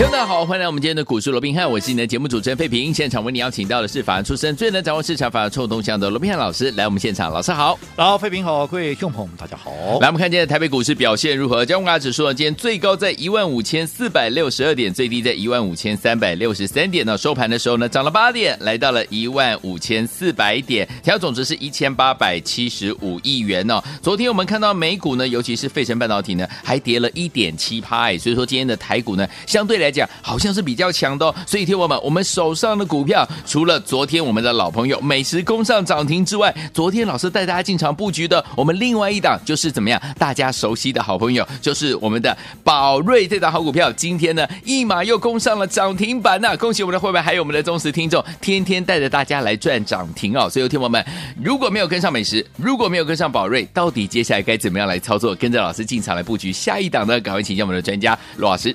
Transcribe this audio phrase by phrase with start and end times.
[0.00, 2.92] 大家好，欢迎来我们今天的股市罗宾汉，我是你的节目主持人费平。
[2.92, 9.70] 现场为你邀请到的是法案出身、最能掌握市场法案臭动向的罗宾汉老师，来我们现场，老师好，老费平好，各位听众朋友们大家好。
[10.00, 11.64] 来，我们看今天台北股市表现如何？
[11.64, 12.34] 加权指数呢？
[12.34, 17.16] 今天最高在一万五千四百六十二点，最低在一万五千三百六十三点呢。
[17.16, 23.82] 收盘的时候呢，涨了八点，来到了一万五千四百点，调总值是一千八百七十五亿元哦。
[24.02, 30.80] 昨天我们看到美股呢，尤其是费城半导体呢，还跌了一点七趴，所以说今天的台股呢，相对来讲好像是比。
[30.80, 46.56] 较强的哦，所以听我们，我们手上的股票，除了昨天我们的老朋友美食攻上涨停之外，昨天老师带大家进场布局的，我们另外一档就是怎么样，大家熟悉的好朋友，就是我们的宝瑞这档好股票，今天呢一马又攻上了涨停板呐！
[46.56, 50.48] 恭喜我们的会员，还有我们的忠实听众，天天带着大家来赚涨停哦！
[50.48, 51.04] 所以听我们，
[51.44, 55.34] 如果没有跟上美食，如果没有跟上宝瑞，到底接下来该怎么样来操作？
[55.34, 57.20] 跟着老师进场来布局下一档呢？
[57.20, 58.74] 赶快请教我们的专家罗老师。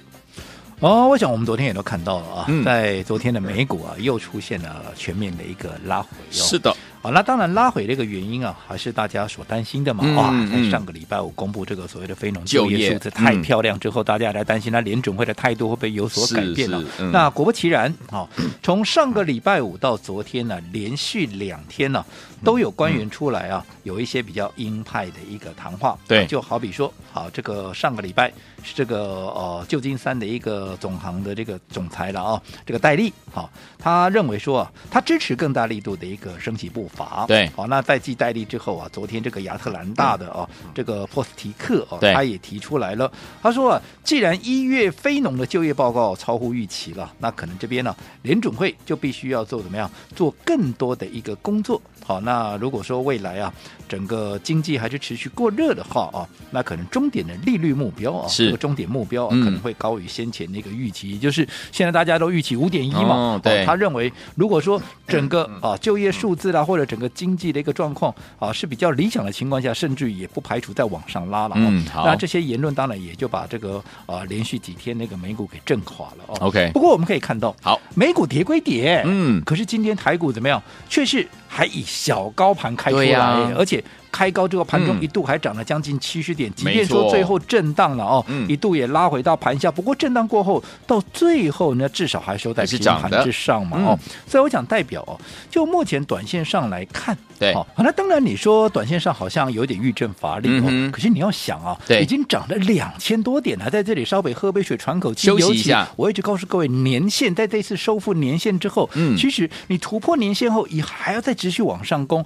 [0.86, 6.10] 哦，我想我们昨天也都看到了啊，嗯、在昨天的美股啊，又出现了全面的一个拉回。
[6.30, 6.72] 是的。
[7.02, 10.04] 好，那当然拉回这个原因啊，还是大家所担心的嘛。
[10.06, 16.84] 嗯、哇，嗯、在上个礼拜五公布这个所谓的非农就业数字太漂亮之后，大家来担心，那联准会的态度会不会有所改变了？
[17.00, 18.28] 嗯、那果不其然，啊，
[18.62, 22.06] 从上个礼拜五到昨天呢、啊，连续两天呢、啊，
[22.44, 25.98] 都有官员出来啊，有一些比较鹰派的一个谈话。
[26.08, 28.98] 对，就好比说，好，这个上个礼拜是这个
[29.36, 37.26] 呃旧金山的一个总行的这个总裁了啊，这个戴利，好，他认为说啊，他支持更大力度的一个升息步伐。
[37.28, 43.12] 对，好，那在继戴利之后啊，昨天这个亚特兰大的啊，这个波斯提克啊，他也提出来了，
[43.42, 51.82] 他说啊，既然一月非农的就业报告超乎预期了，那可能这边呢，联准会就必须要做怎么样，做更多的一个工作。
[52.06, 53.52] 好，那如果说未来啊，
[53.90, 56.22] 整个经济还是持续过热的话啊，
[56.52, 71.56] 那可能终点的利率目标啊，是这个终点目标、可能会高于先前那个预期，也就是现在大家都预期五点一嘛，哦、对，他认为如果说整个啊就业数字啦，或者整个经济的一个状况啊是比较理想的情况下，甚至也不排除再往上拉了。
[71.58, 76.38] 嗯，好，那这些言论当然也就把这个啊连续几天那个美股给震垮了哦。
[76.42, 80.62] OK，不过我们可以看到，好，美股跌归跌，嗯，可是今天台股怎么样？
[80.88, 83.84] 却是还以小高盘开出来，啊、而且。
[84.16, 89.70] 开高之后，盘中一度还涨了将近七十点，即便说最后震荡了哦，一度也拉回到盘下。
[89.70, 94.00] 不过震荡过后，到最后呢，至少还收在平盘之上嘛哦。
[94.26, 95.20] 所以我想代表哦，
[95.52, 105.86] 就目前短线上来看，对，好，那当然你说短线上好像有点欲振乏力哦，可是你要想啊，已经涨了两千多点了，在这里稍微喝杯水喘口气，休息一下。
[105.98, 112.26] 我一直告诉各位，年线在这次收复年线之后，嗯，其实你突破年线后，你还要再继续往上攻。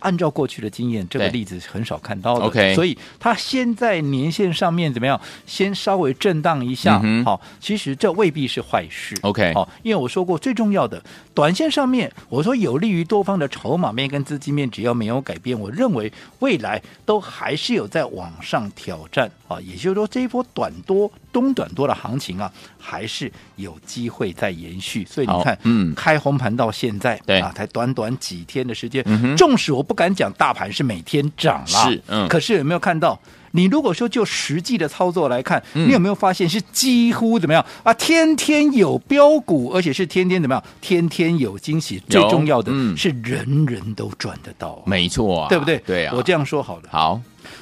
[0.00, 5.20] 按照过去的经验，这个例子很少看到的，OK，所以它先在年线上面怎么样？
[5.46, 11.00] 先稍微震荡一下，好、其实这未必是坏事，OK，好、哦，因为我说过最重要的，
[11.32, 19.30] 短线上面我说有利于多方的筹码面跟资金面，只要没有改变，我认为未来都还是有在往上挑战。
[19.46, 25.06] 啊，也就是说这一波短多、中短多的行情啊，还是有机会再延续。
[25.06, 27.40] 所以你看，嗯，开红盘到现在，对。
[27.40, 29.04] 啊，才短短几天的时间，
[29.36, 33.18] 纵使我不敢讲大盘是每天涨了，是，嗯，可是有没有看到？
[33.52, 37.92] 你如果说就实际的操作来看，你有没有发现是几乎怎么样啊？
[37.94, 40.62] 天天有标股，而且是天天怎么样？
[40.82, 41.98] 天天有惊喜。
[42.10, 45.78] 最重要的是人人都赚得到，没错啊，对不对？
[45.78, 46.82] 对啊，我这样说好了。
[46.90, 47.18] 好，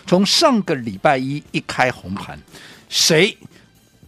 [0.07, 2.37] 从上个礼拜一一开红盘，
[2.89, 3.39] 谁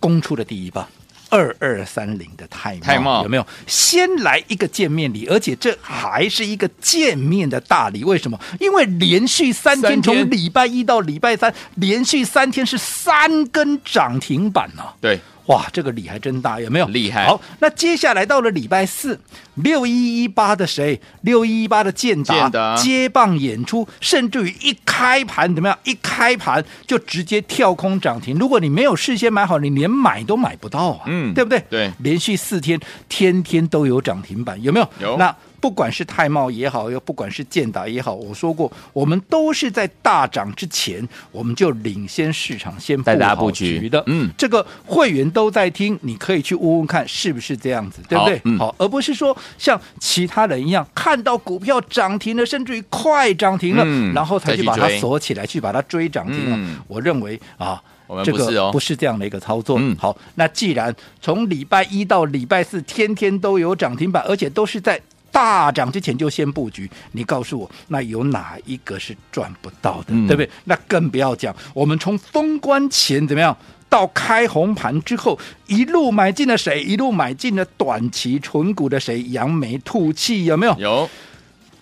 [0.00, 0.84] 攻出了第一棒？
[1.28, 5.26] 二二三零的泰茂，泰茂有没有先来一个见面礼？
[5.26, 8.04] 而且这还是一个见面的大礼。
[8.04, 8.38] 为什么？
[8.58, 14.94] 因为连续三天，从礼拜一到礼拜三，连续三天是三根涨停板呢、啊。
[15.00, 15.18] 对。
[15.48, 16.86] 哇，这个礼还真大，有没有？
[16.88, 17.26] 厉害。
[17.26, 19.18] 好，那接下来到了礼拜四，
[19.56, 21.00] 六一一八的谁？
[21.22, 25.78] 六一一八的建达接棒演出，甚至于一开盘怎么样？
[25.84, 28.38] 一开盘就直接跳空涨停。
[28.38, 31.62] 如果你没有事先买好，你连买都买不到啊，嗯，对不对？
[31.70, 32.78] 对，连续四天，
[33.08, 34.88] 天天都有涨停板，有没有？
[35.00, 35.16] 有。
[35.16, 44.02] 那不管是泰茂也好，又不管是建达也好，我说过，我们都是在大涨之前，我们就领先市场，先布好局的。
[44.06, 48.40] 嗯，这个会员都在听，你可以去问问看是不是这样子，对不对？
[48.44, 56.56] 嗯、好，而不是说像其他人一样，看到股票涨停了，甚至于快涨停了，嗯、然后才去把它锁起来，去把它追涨停了。
[56.56, 57.82] 嗯、我认为啊。
[58.08, 59.76] 我们不是哦，这个不是这样的一个操作。
[59.78, 64.98] 嗯，好，那既然从礼拜一到礼拜四天天都有涨停板，而且都是在
[65.30, 70.50] 大涨之前就先布局，你告诉我，那有哪一个是赚不到的，嗯、对不对？
[70.64, 73.56] 那更不要讲，我们从封关前怎么样，
[73.88, 76.82] 到开红盘之后，一路买进了谁？
[76.82, 79.22] 一路买进了短期纯股的谁？
[79.24, 80.74] 扬眉吐气有没有？
[80.78, 81.10] 有。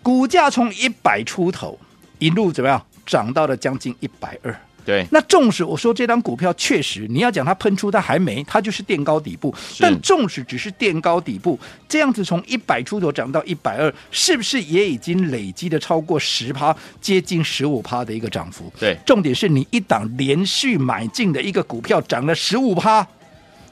[0.02, 1.78] 股价从一百出头
[2.18, 4.54] 一路怎么样，涨到了将近一百二。
[4.86, 9.52] 对，那纵使我说这张股票确实，你要讲它喷出，它还没，它就是垫高底部。
[9.80, 18.72] 但纵使只是垫高底部，这样子从一百出头涨到一百二，是不是也已经累积的超过十趴，接近十五趴的一个涨幅？
[18.78, 23.04] 对，重点是你一档连续买进的一个股票涨了十五趴。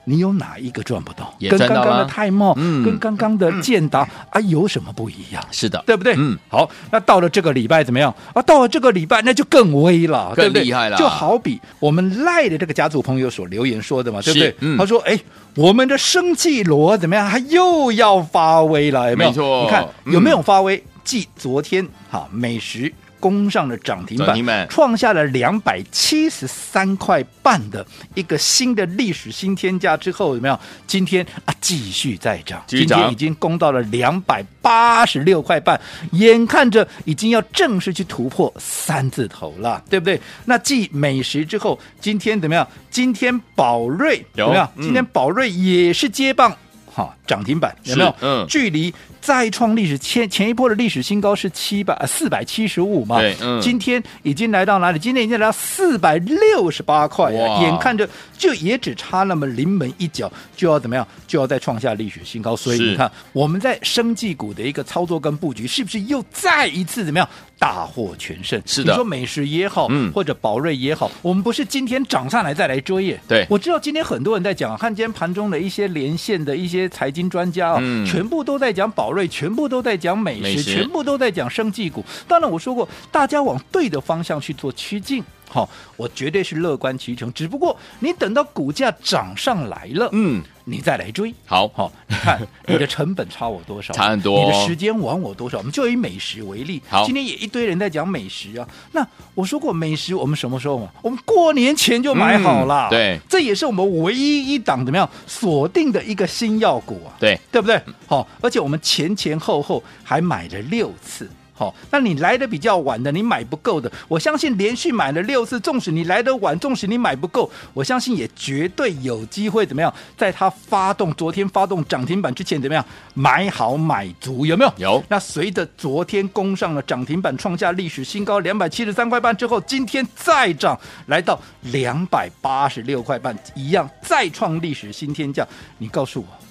[0.05, 1.35] 你有哪一个赚不到？
[1.51, 5.43] 到跟刚刚的泰茂，嗯、跟刚刚的建达、嗯、啊，有什么不一样？
[5.51, 6.15] 是的，对不对？
[6.17, 8.15] 嗯，好，那到了这个礼拜怎么样？
[8.33, 10.97] 啊，到了这个礼拜那就更威了，更厉害了。
[10.97, 14.55] 就好比我们赖的这个家族朋友所留言说的嘛，对不对？
[14.61, 15.19] 嗯、他说：“哎，
[15.55, 17.31] 我们的生气罗怎么样？
[17.31, 19.31] 他又要发威了，有没有？
[19.31, 20.83] 没错，你看有没有发威？
[21.03, 22.93] 继、嗯、昨天哈美食。”
[23.25, 30.61] 攻上了涨停板，创下了两百七十三块半的一个新的历史新天价之后，有没有？
[30.87, 35.81] 今天啊，继续再涨，今天已经攻到了两百八十六块半，
[36.12, 40.20] 眼看着已经要正式去突破三字头了，对不对？
[40.44, 42.69] 那继美食之后，今天怎么样？
[42.91, 44.69] 今天宝瑞有没有？
[44.82, 46.55] 今天宝瑞也是接棒。
[46.93, 48.15] 好，涨停板有没有？
[48.20, 48.94] 嗯，距离
[49.25, 53.19] 再创历史前前一波的历史新高是七百四百七十五嘛？
[53.19, 54.99] 对，嗯，今天已经来到哪里？
[54.99, 58.06] 今天已经来到四百六十八块，了眼看着
[58.37, 61.09] 就也只差那么临门一脚，就要怎么样？
[61.26, 62.55] 就要再创下历史新高。
[62.55, 67.27] 所以你看，我们在生技股的一个操作跟布局，是不是又再一次怎么样？
[67.59, 68.93] 大获全胜，是的。
[68.93, 73.19] 你说美食也好，嗯，或者宝瑞也好，我们不是今天涨上来再来追耶。
[73.27, 82.05] 对，我知道今天很多人在讲，看今天盘中的一些连线的一些财经专家啊，嗯，全部都在讲宝瑞，全部都在讲美食，美食全部都在讲生技股。
[82.29, 85.25] 当然我说过，大家往对的方向去做趋近。
[85.55, 87.33] 好，我绝对是乐观其成。
[87.33, 91.33] 只不过你等到股价涨上来了，嗯，你再来追。
[91.47, 93.95] 好，好，你看 你的成本差我多少？
[93.95, 94.45] 差很多。
[94.45, 95.59] 你的时间晚我多少？
[95.59, 96.83] 我们就以美食为例。
[96.89, 98.69] 好，今天也一堆人在讲美食啊。
[98.91, 99.06] 那
[99.37, 100.89] 我说过，美食我们什么时候嘛？
[101.01, 102.89] 我们过年前就买好了。
[102.91, 107.15] 对，这也是我们唯一一档怎么样锁定的一个新药股啊？
[107.21, 107.81] 对，对不对？
[108.09, 111.31] 好，而且我们前前后后还买了六次。
[111.65, 122.85] 好，那你来的比较晚的，你买不够的，我相信连续买了六次，纵使你来的晚，纵使你买不够，我相信也绝对有机会怎么样，在它发动昨天发动涨停板之前怎么样
[123.15, 124.73] 买好买足，有没有？
[124.77, 125.05] 有。
[125.09, 135.47] 那随着昨天攻上了涨停板，创下历史新高两百七十三块半之后，今天再涨来到两百八十六块半，一样再创历史新天价，
[135.79, 136.44] 你告诉我。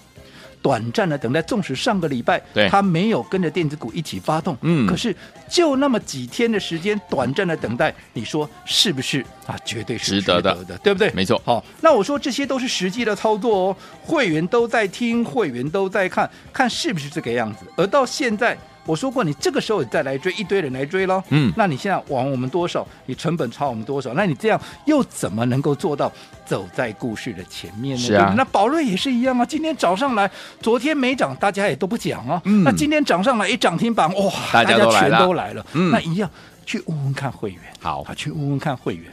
[0.63, 5.15] 短暂的等待，纵使上个礼拜对它没有跟着电子股一起发动，嗯，可是
[5.47, 9.55] 就那么几天的时间，短暂的等待，你说是不是啊？
[9.65, 11.11] 绝对是值得的，得的对不对？
[11.11, 11.39] 没错。
[11.45, 17.65] 好，那我说这些都是实际的操作哦，会员都在听，会员都在看，看是不是这个样子。
[17.75, 18.57] 而到现在。
[18.85, 21.23] 我说过，你这个时候你再来追，一堆人来追喽。
[21.29, 22.85] 嗯，那你现在往我们多少？
[23.05, 24.13] 你成本超我们多少？
[24.13, 26.11] 那你这样又怎么能够做到
[26.45, 28.03] 走在故事的前面呢？
[28.03, 28.33] 是啊。
[28.35, 29.45] 那宝瑞也是一样啊。
[29.45, 32.41] 今天涨上来，昨天没涨，大家也都不讲啊。
[32.45, 32.63] 嗯。
[32.63, 35.65] 那今天涨上来一涨停板，哇，大家全都来了。
[35.73, 35.89] 嗯。
[35.89, 36.29] 那一样，
[36.65, 37.59] 去问问看会员。
[37.79, 39.11] 好啊，去问问看会员。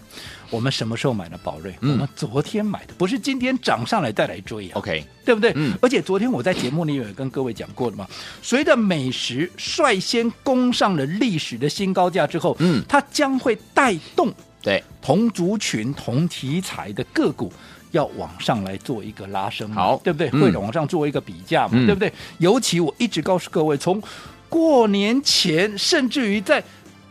[0.51, 1.73] 我们什么时候买的宝瑞？
[1.81, 4.73] 嗯、我们昨天买的，不是今天涨上来再来追啊。
[4.75, 5.53] OK，对不对？
[5.55, 5.73] 嗯。
[5.81, 8.07] 而且昨天我在节目里有跟各位讲过了嘛，
[8.43, 17.53] 随着美食率先攻上了历史的新高价之后，嗯，它将会带动对同族群、同题材的个股
[17.93, 20.29] 要往上来做一个拉升，好，对不对？
[20.33, 22.13] 嗯、会往上做一个比价嘛，嗯、对不对？
[22.39, 24.03] 尤其我一直告诉各位，从
[24.49, 26.63] 过年前，甚至于在。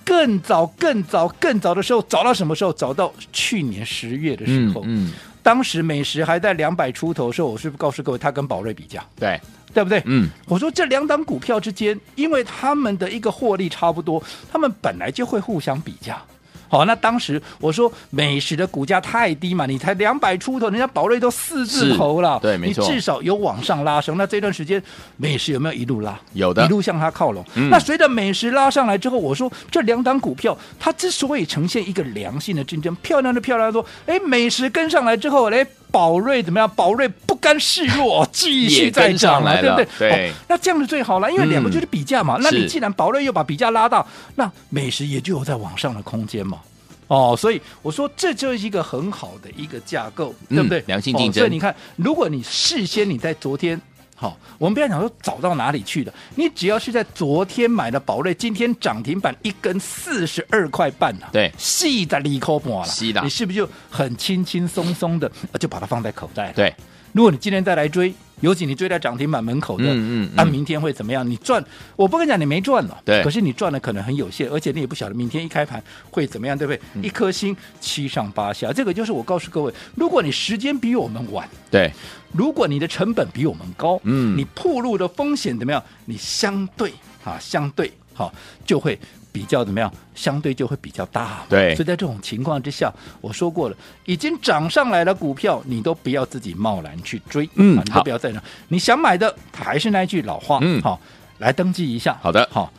[0.06, 2.74] 更早、更早、更早的时候，早到什么时候？
[2.74, 4.82] 早到去年十月的时候。
[4.86, 9.40] 嗯，嗯当时美食还在两百出头的时候，我是不是告诉各位，它跟宝瑞比价，对
[9.74, 10.04] 对不对？
[10.06, 16.22] 嗯，我说这两档股票之间，因为他们的一个获利差不多，他们本来就会互相比价。
[16.70, 24.16] 好，那当时我说美食的股价太低嘛，你才两百出头，人家宝瑞都四字头了，对，没错，你至少有往上拉升。
[24.16, 24.82] 那这段时间
[25.18, 26.18] 美食有没有一路拉？
[26.34, 27.44] 有的，一路向它靠拢。
[27.56, 35.66] 嗯、那随着美食拉上来之后，我说这两档股票它之所以呈现一个良性的竞争，漂亮的漂亮的说，哎，美食跟上来之后，哎。
[35.92, 36.70] 宝瑞怎么样？
[36.76, 39.88] 宝瑞不甘示弱，继续再涨了，对不对？
[39.98, 42.38] 对、哦，那这样子最好了，因为两个就是比价嘛。
[42.38, 44.06] 嗯、那你既然宝瑞又把比价拉到，
[44.36, 46.60] 那美食也就有在往上的空间嘛。
[47.08, 50.84] 哦，所以我说这就是一个很好的一个架构，嗯、对不对？
[50.88, 51.42] 良性竞争。
[51.42, 53.80] 哦、所以你看，如果你事先你在昨天。
[54.20, 66.54] 好，我们不要讲说早到哪里去的，你只要是在昨天买的宝瑞，今天涨停板一根四十二块半啊，对，细的利口半了，细的，你是不是就很轻轻松松的就把它放在口袋了？
[66.54, 66.76] 对，
[67.20, 68.14] 如果你今天再来追。
[68.40, 71.30] 尤其你追在涨停板门口的，嗯嗯，那、嗯啊、明天会怎么样？
[71.30, 71.62] 你赚，
[71.98, 76.80] 我不跟你讲，你没赚了，对，可是你赚的可能很有限，而且你也不晓得明天一开盘会怎么样，对不对？
[76.94, 81.92] 嗯、一颗星七上八下，这个就是我告诉各位，如果你时间比我们晚，对，
[82.32, 85.84] 如果你的成本比我们高，嗯，你铺路的风险怎么样？
[86.06, 86.94] 你相对
[87.26, 88.34] 啊，相对好、啊、
[88.66, 88.98] 就会。
[89.32, 89.92] 比较怎么样？
[90.16, 91.46] 相对就会比较大。
[91.50, 97.50] 对，所以在这种情况之下，我说过了，已经涨上来的股票，你都不要自己贸然去追。
[97.56, 98.42] 嗯，啊、你都不要在那。
[98.68, 100.60] 你想买的，还是那句老话。
[100.62, 101.00] 嗯，好，
[101.38, 102.18] 来登记一下。
[102.22, 102.72] 好的，好，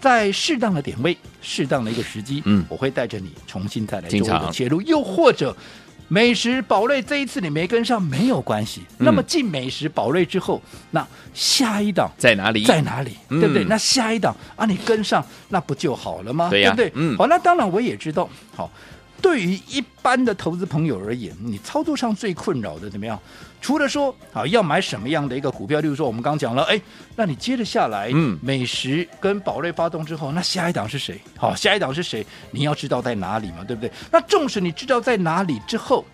[0.00, 5.56] 在适当的点位、适当的一个时机，嗯，我会带着你重新再来做一个切入，又或者。
[6.12, 12.64] 美食宝瑞这一次你没跟上没有关系，嗯、那么进美食宝瑞之后，那下一档在哪里？
[12.64, 13.16] 在哪里？
[13.30, 13.64] 嗯、对不对？
[13.64, 16.50] 那下一档啊，你跟上那不就好了吗？
[16.50, 16.92] 对不对？
[16.94, 18.70] 嗯，好，那当然我也知道，好。
[19.22, 23.18] 对于一般的投资朋友而言，你操作上最困扰的怎么样？
[23.60, 26.78] 除了说啊要买什么样的一个股票，例如说我们刚讲了，哎，
[27.14, 31.20] 那你接着下来，嗯，美食跟宝瑞发动之后，那下一档是谁？
[31.36, 32.26] 好，下一档是谁？
[32.50, 33.90] 你要知道在哪里嘛，对不对？
[34.10, 36.04] 那纵使你知道在哪里之后，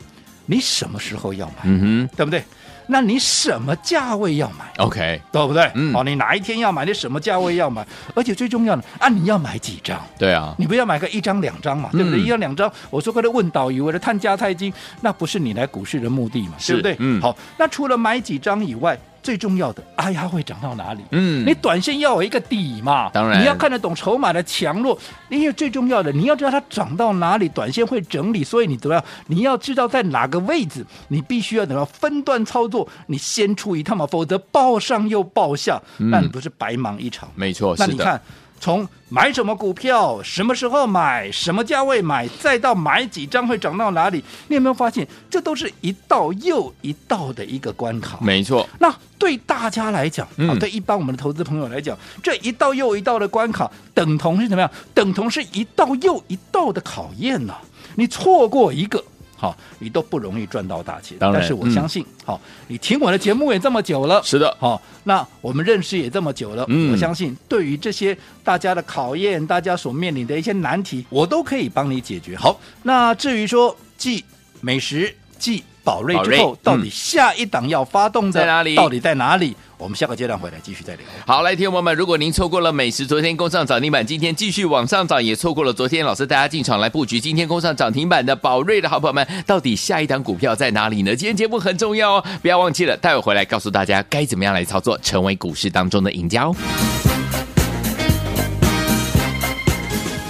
[0.44, 1.54] 你什么时候要买？
[1.64, 2.44] 嗯哼，对不对？
[2.88, 5.70] 那你什么价位要买？OK，对不对？
[5.74, 6.84] 嗯，好，你哪一天要买？
[6.84, 7.86] 你什么价位要买？
[8.14, 10.00] 而且最重要的啊，你要买几张？
[10.18, 12.18] 对啊，你不要买个一张两张嘛，对不对？
[12.18, 16.96] 嗯、一张两张，我说过的问导游，我的探家太精，那不是你来股市的目的嘛，是对不对？
[17.00, 18.98] 嗯，好，那除了买几张以外。
[19.22, 21.02] 最重要的，哎呀，会涨到哪里？
[21.10, 24.98] 嗯，你短线要有一个底嘛，当然，你要看得懂筹码的强弱。
[25.28, 29.04] 因为最重要的，你要知道它涨到哪里，短线会整理，所以你怎么样？
[29.26, 37.28] 你要知道在哪个位置，你必须要等到分段操作，你先出一趟嘛，否则报上又报下，嗯、那你不是白忙一场？
[37.34, 38.20] 没错，那你看。
[38.60, 48.18] 从买什么股票，什么时候买，什么价位买，再到买几张会涨到哪里，你有没有发现，这都是一道又一道的一个关卡？
[48.20, 48.68] 没错。
[48.78, 54.70] 那对大家来讲，嗯、啊，对一般我们的投资朋友来讲，这一道又一道的关卡，等同是怎么样？
[54.92, 57.62] 等同是一道又一道的考验呢、啊？
[57.96, 59.02] 你错过一个。
[59.38, 61.16] 好，你都不容易赚到大钱。
[61.16, 72.36] 当然，但是我相信，好、嗯，你听我的节目也这么久了，是的，好，那我们认识也这么久了，嗯，我相信对于这些大家的考验，大家所面临的一些难题，我都可以帮你解决。
[72.36, 74.24] 好，那至于说记
[74.60, 78.74] 美食、继宝瑞之后，到底下一档要发动的、嗯、在哪里？
[78.74, 79.56] 到底在哪里？
[79.78, 81.02] 我们下个阶段回来继续再聊。
[81.26, 91.16] 好，来，听众朋友们，如果您错过了美食昨天攻上涨停板，今天继续往上涨，也错过了昨天老师带大家进场来布局今天攻上涨停板的宝瑞的好朋友们，到底下一档股票在哪里呢？
[91.16, 96.54] 今天节目很重要哦，不要忘记了，待会回来告诉大家该怎么样来操作，成为股市当中的赢家哦。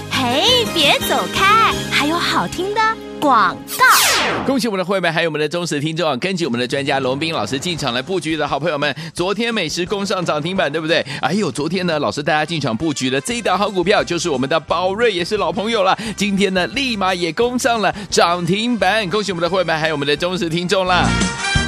[0.09, 1.68] 嘿，别走开，
[1.99, 2.79] 还有好听的
[3.19, 4.45] 广告。
[4.45, 6.15] 恭喜我们的会员，还有我们的忠实听众啊！
[6.15, 11.05] 根据我们的专家龙斌老师进场来布局的好朋友们，昨天美食攻上涨停板，对不对？
[11.21, 15.93] 哎呦，昨天呢，老师带大家进场布局的这一档好股票，就是我们的宝瑞，也是老朋友了。
[16.15, 21.05] 今天呢，立马也攻上了涨停板，恭喜我们的会员，还有我们的忠实听众啦！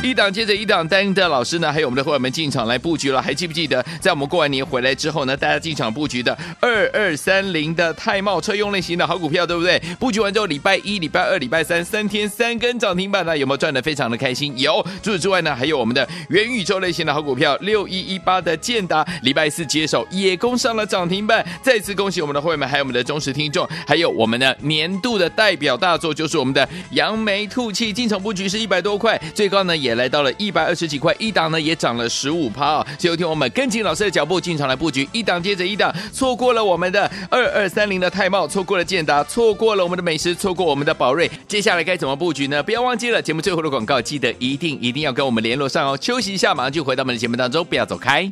[0.04, 3.22] 一档接着一档，带的老师呢，还有我们的会员们进场来布局了。
[3.22, 9.80] 还记不记得，在我们过完年回来之后呢，大家进场布局的二二三零的泰茂车用类型的好股票，对不对？
[10.00, 14.58] 布局完之后，礼拜一、礼拜二、礼拜三三天三根涨停板呢，有没有赚得非常的开心？
[14.58, 14.84] 有。
[15.04, 21.46] 除此之外呢，还有我们的元宇宙类型的好股票六一一八的建达，礼拜四接手也攻上了涨停板。
[21.62, 29.91] 再次恭喜我们的会员们，还有我们的忠实听众，还有我们的年度的代表大作，就是我们的扬眉吐气，进场布局是一百多块，最高呢也。
[29.96, 32.88] 来到了一百二十几块，一档呢也涨了十五趴啊！
[33.00, 42.62] 所以有听我们跟紧老师的脚步，进场来布局，一档接着一档，错过了我们的二二三零的泰茂，错过了建达，错过了我们的美食，错过我们的宝瑞，接下来该怎么布局呢？
[42.62, 45.98] 不要忘记了节目最后的广告，记得一定一定要跟我们联络上哦。
[46.02, 48.32] 休息一下，马上就回到我们的节目当中，不要走开。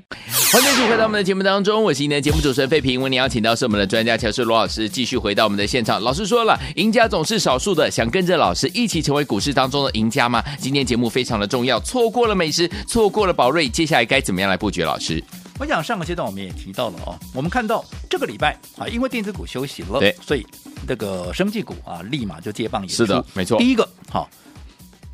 [0.52, 3.00] 欢迎继续回到我们的节目当中，我是今天的节目主持人费平。
[3.00, 6.02] 为您邀请到是我们的专家乔氏罗老师，继续回到我们的现场。
[6.02, 10.44] 老师说了，赢家总是少数的，想跟着老师一起成为股市当中的赢家吗？
[10.58, 14.84] 今天节目非常的重要，错过了美食，错过了宝瑞，接下来该怎么样来布局？
[14.84, 15.24] 老师，
[15.60, 20.44] 我想上个阶段我们也提到了哦，我们看到这个礼拜啊，因为电子股休息了，对，所以
[20.88, 22.96] 这个生技股啊，立马就接棒演出。
[22.96, 23.60] 是的，没错。
[23.60, 24.28] 第一个好。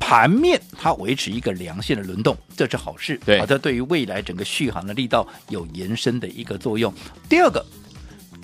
[0.06, 3.18] 盘面它维持一个良性的轮动，这是好事。
[3.26, 6.94] 对，好，这对于未来整个续航的力道有延伸的一个作用。
[7.28, 7.66] 第二个，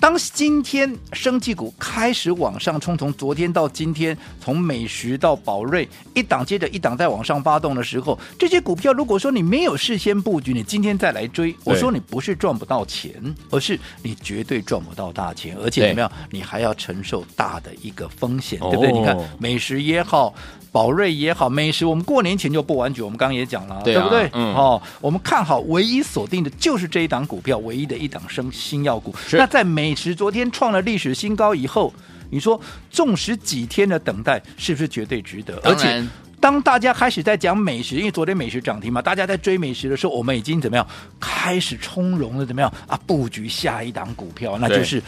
[0.03, 13.13] 当今天生技股开始往上冲，从昨天到今天，从美食到宝瑞，一档接着一档在往上发动的时候，这些股票如果说你没有事先布局，你今天再来追，我说你不是赚不到钱，
[13.49, 18.91] 而是你绝对赚不到大钱，而且怎么样，你还要承受大的一个风险，对不对？
[18.91, 20.35] 你看美食也好。
[20.73, 24.29] 宝瑞也好，美食我们过年前就不完局，我们刚刚也讲了，对，啊、对不对？
[24.33, 29.13] 嗯，哦，我们看好唯一锁定的就是这一档股票，唯一的一档生新药股。
[29.33, 31.93] 那在美食昨天创了历史新高以后，
[32.29, 32.59] 你说
[32.89, 35.59] 纵使几天的等待，是不是绝对值得？
[35.63, 36.03] 而且
[36.39, 40.85] 当大家开始在讲美食，因为昨天美食涨停嘛，大家在追美食的时候，我们已经怎么样
[41.19, 45.01] 开始从容的怎么样啊布局下一档股票，那就是。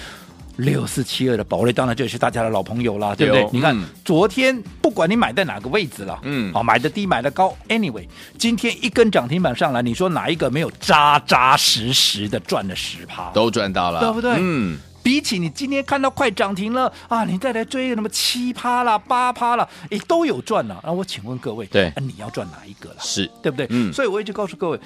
[0.58, 3.50] 六四七二的宝瑞，当然这也是大家的老朋友啦，对不对？
[3.52, 8.08] 你看、嗯、昨天不管你买在哪个位置了，嗯，好，买的低买的高，anyway，
[8.38, 13.32] 今天一根涨停板上来，你说哪一个没有扎扎实实的赚了十趴？
[13.32, 14.36] 都赚到了，对不对？
[14.40, 20.80] 嗯，比起你今天看到快涨停了啊，你再来追什么七趴啦、八趴啦，诶，都有赚了。
[20.86, 22.96] 那我请问各位，对，啊、你要赚哪一个了？
[23.00, 23.68] 是对不对？
[23.70, 24.80] 嗯，所以我一直告诉各位，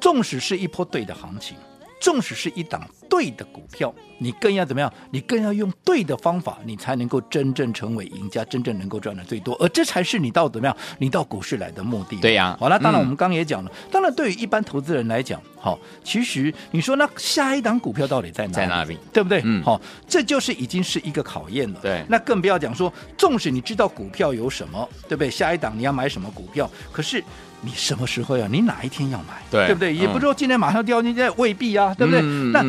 [0.00, 1.56] 纵使是一波对的行情。
[2.00, 4.92] 纵使是一档对的股票，你更要怎么样？
[5.10, 9.56] 你更要用对的方法，你才能够真正成为赢家，真正能够赚的最多。
[9.56, 10.76] 而这才是你到怎么样？
[10.98, 12.16] 你到股市来的目的。
[12.20, 12.56] 对呀、啊。
[12.60, 18.54] 好了，当然我们刚刚也讲了，嗯、当然对于一般投资人来讲，好，其实你说那下一档股票到底在哪里？
[18.54, 18.98] 在哪里？
[19.12, 19.42] 对不对？
[19.44, 19.62] 嗯。
[19.62, 21.80] 好，这就是已经是一个考验了。
[21.80, 22.04] 对。
[22.08, 25.30] 那更不要讲说，纵使你知道股票有什么，对不对？
[25.30, 27.22] 下一档你要买什么股票，可是。
[27.60, 28.46] 你什么时候要？
[28.48, 29.42] 你哪一天要买？
[29.50, 29.92] 对，对不对？
[29.92, 32.20] 嗯、也不是说今天马上掉进去，未必啊，对不对？
[32.22, 32.62] 嗯、那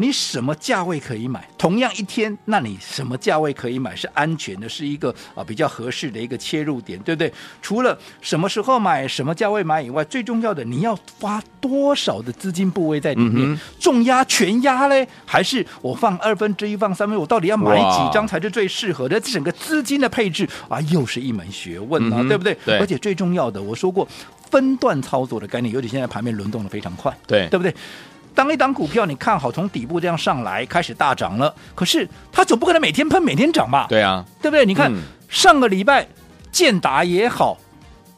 [0.00, 1.46] 你什么价位可以买？
[1.58, 7.30] 同样一天，那你什么价位可以买是安全的，是一个啊比较合适的一个切入点，对不对？
[7.60, 13.52] 除了什么时候买、什么价位买以外，最重要的你要花多少的资金部位在里面？
[13.52, 17.18] 嗯、重压、全压嘞，还是我放二分之一、放三分？
[17.18, 19.20] 我到底要买几张才是最适合的？
[19.20, 22.56] 整个资金的配置啊，又是一门学问啊，嗯、对不对？
[22.64, 22.78] 对。
[22.78, 24.08] 而且最重要的，我说过。
[24.50, 27.72] 分段操作的概念，尤其现在盘面轮动的非常快，对对不对？
[28.34, 33.86] 当一档股票你看好从底部这样上来，开始大涨了，可是它总不可能每天喷每天涨吧？
[33.88, 34.64] 对啊，对不对？
[34.64, 36.06] 你看、嗯、上个礼拜
[36.50, 37.58] 建达也好，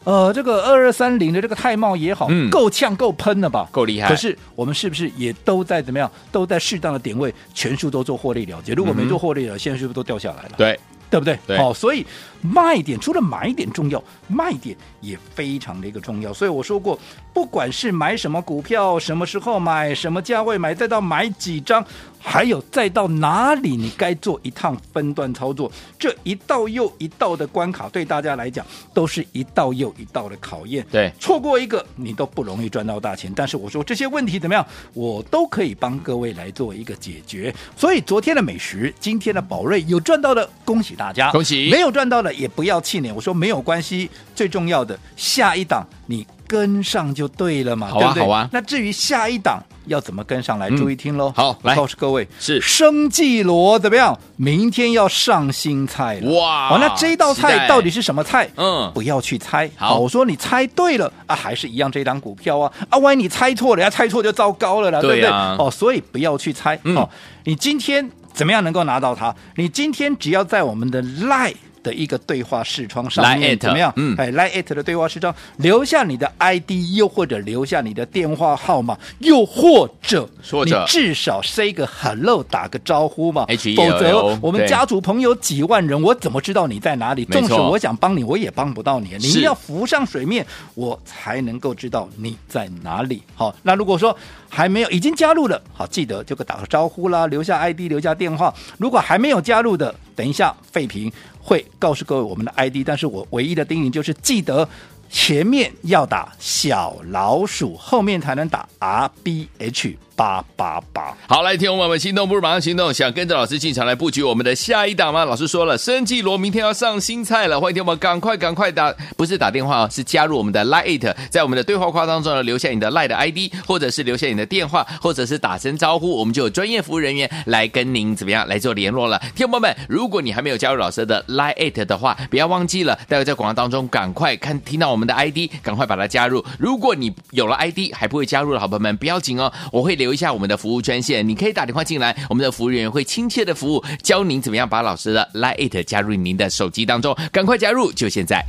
[0.04, 3.68] 呃，这个二二三零的这个泰茂也好，嗯、够呛够喷了吧？
[3.72, 4.08] 够厉害。
[4.08, 6.10] 可是我们是不是也都在怎么样？
[6.30, 8.72] 都在适当的点位，全数都做获利了结？
[8.74, 10.50] 如果没做获利了，嗯、现在是不是都掉下来了？
[10.56, 10.78] 对。
[11.12, 11.38] 对不对？
[11.46, 12.06] 对，好，所以
[12.40, 16.32] 卖点除了买点重要，卖点也非常的一个重要。
[16.32, 16.98] 所以我说过，
[17.34, 21.84] 不管是买什么股票，什么时候买，什么价位买，再到买几张。
[22.24, 30.86] 还有再到哪里，你该做一趟分段操作，这一道又一道的关卡，对大家来讲都是一道又一道的考验。
[30.90, 33.32] 对，错过一个你都不容易赚到大钱。
[33.34, 37.52] 但是我说这些问题怎么样，我都可以帮各位来做一个解决。
[37.76, 43.12] 所以昨天的美食，今天的宝瑞有赚到的，恭喜大家；恭喜，没有赚到的也不要气馁。
[43.12, 48.22] 我说没有关系，最重要的下一档你跟上就对了嘛，好啊，对不对？
[48.22, 48.48] 好啊。
[48.52, 49.60] 那至于下一档。
[49.92, 50.68] 要怎么跟上来？
[50.70, 51.32] 注意听喽！
[51.36, 54.18] 好，来告诉各位，是生技罗怎么样？
[54.36, 56.70] 明天要上新菜了哇！
[56.70, 58.48] 好，那这一道菜到底是什么菜？
[58.56, 59.70] 嗯，不要去猜。
[59.76, 62.98] 好，我说你猜对了啊，还是一样这档股票啊啊！
[62.98, 65.28] 万一你猜错了，要猜错就糟糕了啦，对不对？
[65.28, 66.78] 哦，所以不要去猜。
[66.96, 67.08] 哦，
[67.44, 69.34] 你今天怎么样能够拿到它？
[69.56, 71.54] 你今天只要在我们的 LINE。
[71.82, 73.92] 的一个对话视窗上面怎么样？
[73.96, 80.28] 嗯，哎，Line@ 的对话视窗，留下你的 ID，又或者留下你的电话号码，又或者
[80.64, 83.46] 你至少 say 个 hello，打个招呼嘛。
[83.76, 87.24] 否则我们家族朋友几万人，我怎么知道你在哪里？
[87.26, 89.16] 纵使我想帮你，我也帮不到你。
[89.18, 93.22] 你要浮上水面，我才能够知道你在哪里。
[93.34, 94.16] 好，那如果说
[94.48, 98.52] 还没有已经加入了，好，记得就个打个招呼啦，留下 ID，留下电话。
[98.78, 101.10] 如果还没有加入的，等一下废品
[101.42, 104.68] 会告诉各位我们的 ID，但是我唯一的叮咛就是记得
[105.10, 109.98] 前面要打小老鼠，后面才能打 R B H。
[110.14, 115.24] 八八八，好，来听我们心动不如马上行动，想跟着老师进场来布局我们的下一档吗？
[115.24, 129.18] 老师说了，生计罗明天要上新菜了，欢迎听我们赶快赶快打，不是打电话哦，是加入我们的 Lite，在我们的对话框当中呢，留下你的 Line ID，或者是留下你的电话，或者是打声招呼，我们就有专业服务人员来跟您怎么样来做联络了。
[129.34, 136.44] 听友们，如果你还没有加入老师的 Lite 的话，不要忘记了，待会在广告当中赶快看听到我们的 ID，赶快把它加入。
[136.58, 148.44] 如果你有了 ID 还不会加入的好朋友们，不要紧哦，我会留一下我们的服务专线，你可以打电话进来，我们的服务人员会亲切的服务，教您怎么样把老师的 Line 加入您的手机当中，赶快加入，就现在！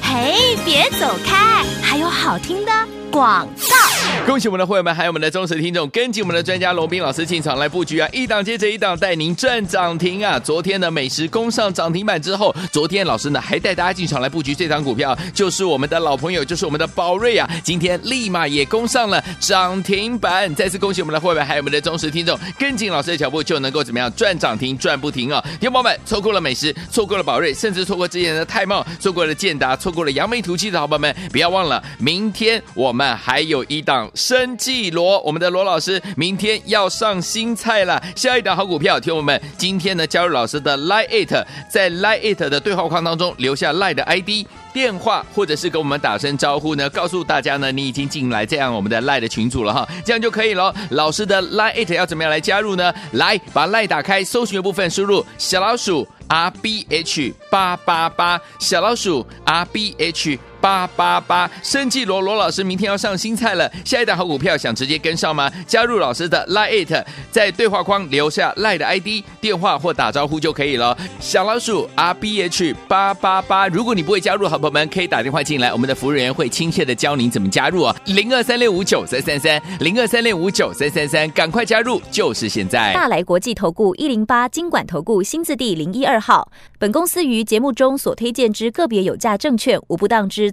[0.00, 2.70] 嘿，别走开，还有好听的
[3.10, 3.85] 广告。
[4.26, 8.08] 恭喜我们的会员们，还有我们的忠实听众，跟紧我们的专家罗宾老师进场来布局啊！
[8.12, 10.36] 一档接着一档，带您赚涨停啊！
[10.36, 17.48] 昨天的美食攻上涨停板之后，昨天老师呢还带大家进场来布局这档股票，就是我们的老朋友，就是我们的宝瑞啊！
[17.62, 25.40] 今天立马也攻上了涨停板，再次恭喜我们的会员，还有我们的忠实听众，跟紧老师的脚步就能够怎么样赚涨停赚不停啊！
[25.60, 34.10] 听众朋友们，错过了美食，错过了宝瑞，甚至错过之前的泰茂，错过了建达，错过了扬眉吐气的好朋友们，不要忘了，明天我们还有一档。
[34.16, 38.02] 生计罗，我们的罗老师明天要上新菜了。
[38.16, 50.74] 下一档好股票，听我们今天呢加入老师的 Line It，在 Line It 的对话框当中留下 Line 的 ID 电话，或者是跟我们打声招呼呢，告诉大家呢你已经进来这样我们的 Lie 的群组了哈，这样就可以了。
[50.90, 52.92] 老师的 Lie It 要怎么样来加入呢？
[53.12, 60.38] 来把 Lie 打开，搜寻的部分输入小老鼠 R B H 八八八，小老鼠 R B H。
[60.66, 65.48] 八八八，生技罗罗老师明天要上新菜了，下一档好股票想直接跟上吗？
[65.64, 70.98] 加入老师的 Line It，在对话框留下 Line 的 ID 电话或打招呼就可以了。
[71.20, 77.94] 小老鼠 R B H 八八八，如果你不会加入，好朋友们可以打电话进来，我们的服务人员会亲切的教您怎么加入啊。
[78.06, 82.92] 零二三六五九三三三，零二三六五九三三三，赶快加入，就是现在。
[82.92, 90.52] 大来国际投顾一零八金管投顾新字第零一二号，本公司于节目中所推荐之个别有价证券无不当之。